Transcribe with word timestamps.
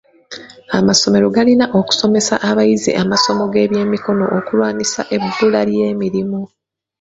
Amasomero 0.77 1.27
galina 1.35 1.65
okusomesa 1.79 2.35
abayizi 2.49 2.91
amasomo 3.01 3.43
g'ebyemikono 3.51 4.25
okulwanyisa 4.37 5.01
ebbula 5.15 5.59
ly'emirimu. 5.69 6.41